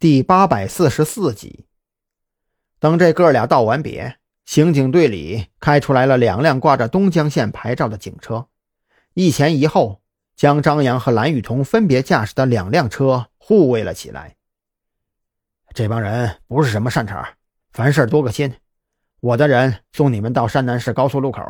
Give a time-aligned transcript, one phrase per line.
[0.00, 1.66] 第八百四十四集。
[2.78, 8.46] 等这哥俩道完别，刑警队里开出来了两辆挂着东江县牌照的警车，
[9.14, 10.00] 一前一后
[10.36, 14.36] 将张扬和蓝雨桐分别驾驶的两辆车护卫了起来。
[15.74, 17.34] 这帮人不是什么善茬，
[17.72, 18.54] 凡事多个心。
[19.18, 21.42] 我的人送你们到山南市高速路口。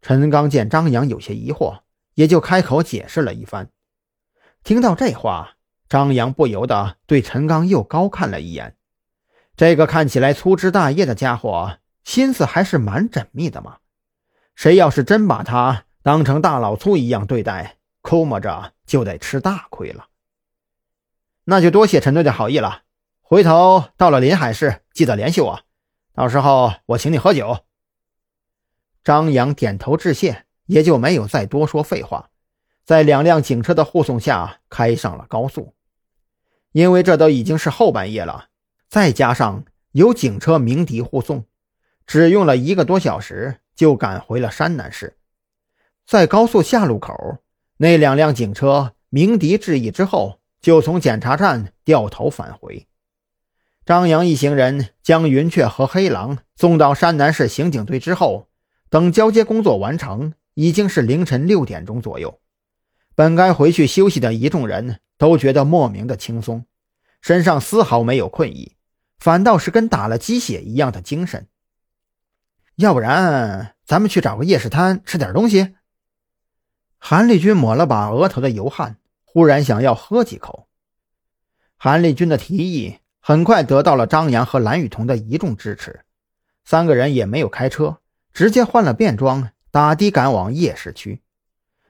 [0.00, 1.80] 陈刚见张扬有些疑惑，
[2.14, 3.68] 也就开口解释了一番。
[4.64, 5.55] 听到这话。
[5.88, 8.76] 张扬不由得对陈刚又高看了一眼，
[9.56, 13.78] 这个看起来粗枝大叶的家伙，心思还是蛮缜密的嘛。
[14.54, 20.08] 谁要是真把他当成大老粗一样对待，估摸着就得吃大亏了。
[21.44, 22.82] 那就多谢陈队的好意了，
[23.20, 25.60] 回头到了临海市，记得联系我，
[26.12, 27.60] 到时候我请你喝酒。
[29.04, 32.30] 张扬点头致谢，也就没有再多说废话，
[32.84, 35.75] 在两辆警车的护送下，开上了高速。
[36.76, 38.48] 因为这都已经是后半夜了，
[38.86, 41.46] 再加上有警车鸣笛护送，
[42.06, 45.16] 只用了一个多小时就赶回了山南市。
[46.06, 47.38] 在高速下路口，
[47.78, 52.86] 那两辆警车鸣笛致意之后，就从检查站掉头返回。
[53.86, 58.48] 张扬一行人将云雀和黑狼送到山南市刑警队之后，
[58.90, 62.38] 等交接工作完成，已经是凌晨六点钟左右。
[63.14, 65.00] 本该回去休息的一众人。
[65.18, 66.64] 都觉得莫名的轻松，
[67.20, 68.76] 身上丝毫没有困意，
[69.18, 71.48] 反倒是跟打了鸡血一样的精神。
[72.76, 75.74] 要不然，咱们去找个夜市摊吃点东西。
[76.98, 80.68] 韩立军抹了把额头的油汗，忽然想要喝几口。
[81.76, 86.04] 韩立军的提议很快得到了张扬和蓝雨桐的一众支持，
[86.64, 87.98] 三个人也没有开车，
[88.32, 91.22] 直接换了便装，打的赶往夜市区。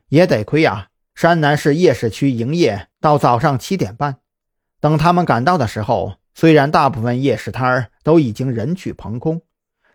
[0.08, 0.90] 也得亏呀。
[1.16, 4.18] 山南市夜市区营业到早上七点半。
[4.80, 9.40] 等他们赶到的时候，虽然大部分夜市摊儿都已经人去棚空，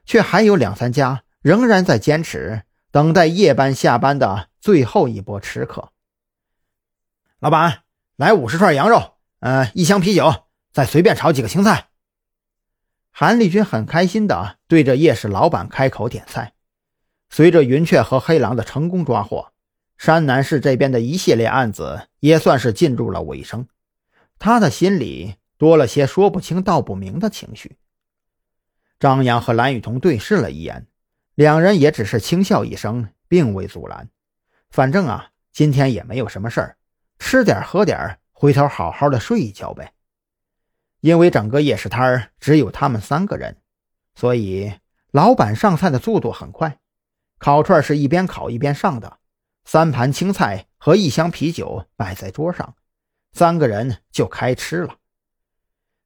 [0.04, 5.92] 却还有两三家仍然在坚持等待夜班下班的最后一波吃客。
[7.40, 7.84] 老板，
[8.16, 11.90] 来五十串羊肉，呃，一箱啤酒，再随便炒几个青菜。
[13.12, 16.54] 韩立军很开心的对着夜市老板开口点菜。
[17.30, 19.51] 随着云雀和黑狼的成功抓获。
[20.02, 23.68] 山南市这边的一系列案子也算是进入了尾声，
[24.40, 27.78] 他的心里多了些说不清道不明的情绪。
[29.00, 30.88] 张扬和蓝雨桐对视了一眼，
[31.36, 34.10] 两人也只是轻笑一声，并未阻拦。
[34.72, 36.78] 反正啊，今天也没有什么事儿，
[37.20, 39.94] 吃点喝点，回头好好的睡一觉呗。
[41.02, 43.58] 因为整个夜市摊只有他们三个人，
[44.16, 44.74] 所以
[45.12, 46.80] 老板上菜的速度很快，
[47.38, 49.20] 烤串是一边烤一边上的。
[49.72, 52.76] 三盘青菜和一箱啤酒摆在桌上，
[53.32, 54.98] 三个人就开吃了。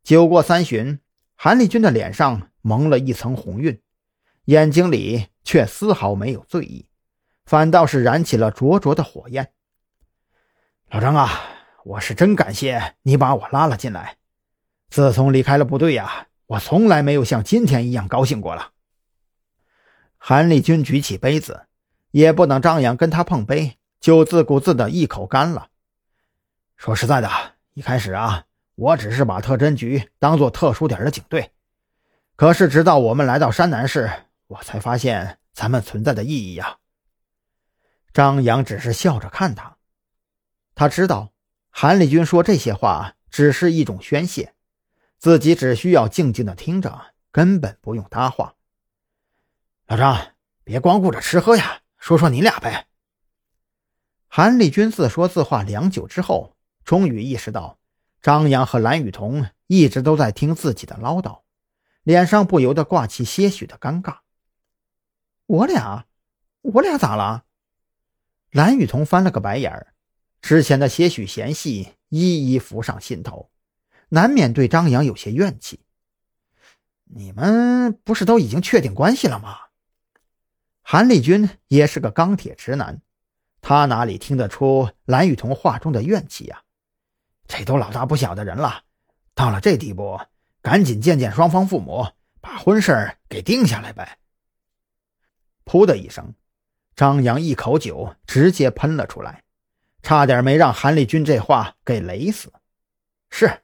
[0.04, 1.00] 酒过三巡，
[1.34, 3.82] 韩立军的脸上蒙了一层红晕，
[4.44, 6.88] 眼睛里却丝毫没有醉意，
[7.44, 9.52] 反倒是燃起了灼灼的火焰。
[10.92, 11.32] 老张啊，
[11.86, 14.18] 我是真感谢你把我拉了进来。
[14.92, 18.74] 自从离开了部队呀，我从来没有像今天一样高兴过了。
[20.18, 21.66] 韩立军举起杯子。
[22.16, 25.68] 也不能张扬跟他碰杯，就自顾自的一口干了。
[26.78, 27.30] 说实在的，
[27.74, 28.46] 一开始啊，
[28.76, 31.52] 我只是把特侦局当做特殊点的警队，
[32.38, 34.10] 可是直到我们来到山南市，
[34.48, 36.78] 我才发现咱们存在的意义呀。
[38.14, 39.76] 张扬只是笑着看他，
[40.74, 41.34] 他知道
[41.70, 44.54] 韩立军说这些话只是一种宣泄，
[45.18, 48.54] 自己只需要静静的听着，根本不用搭话。
[49.88, 50.28] 老张，
[50.64, 51.82] 别光顾着吃喝呀。
[52.06, 52.86] 说说你俩呗。
[54.28, 57.80] 韩立军自说自话良久之后，终于意识到
[58.22, 61.42] 张扬和蓝雨桐一直都在听自己的唠叨，
[62.04, 64.20] 脸上不由得挂起些许的尴尬。
[65.48, 66.06] 我俩，
[66.62, 67.46] 我俩咋了？
[68.52, 69.96] 蓝雨桐翻了个白眼儿，
[70.44, 73.50] 之前的些许嫌隙一一浮上心头，
[74.10, 75.80] 难免对张扬有些怨气。
[77.06, 79.58] 你们不是都已经确定关系了吗？
[80.88, 83.02] 韩立军也是个钢铁直男，
[83.60, 86.62] 他哪里听得出蓝雨桐话中的怨气呀？
[87.48, 88.84] 这都老大不小的人了，
[89.34, 90.22] 到了这地步，
[90.62, 92.06] 赶紧见见双方父母，
[92.40, 94.20] 把婚事给定下来呗。
[95.66, 96.36] 噗的一声，
[96.96, 99.42] 张扬一口酒直接喷了出来，
[100.04, 102.54] 差点没让韩立军这话给雷死。
[103.32, 103.64] 是，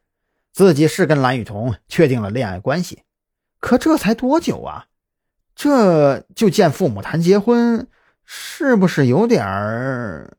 [0.51, 3.03] 自己是跟蓝雨桐确定了恋爱关系，
[3.59, 4.87] 可这才多久啊？
[5.55, 7.87] 这就见父母谈结婚，
[8.25, 10.37] 是不是有点儿？